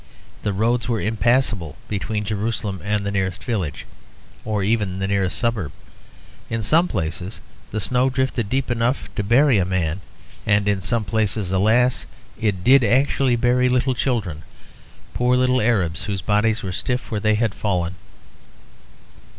[0.41, 3.85] The roads were impassable between Jerusalem and the nearest village,
[4.43, 5.71] or even the nearest suburb.
[6.49, 7.39] In some places
[7.69, 10.01] the snow drifted deep enough to bury a man,
[10.43, 12.07] and in some places, alas,
[12.39, 14.41] it did actually bury little children;
[15.13, 17.93] poor little Arabs whose bodies were stiff where they had fallen.